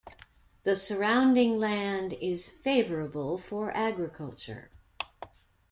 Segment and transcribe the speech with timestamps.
[0.63, 4.71] The surrounding land is favorable for agriculture.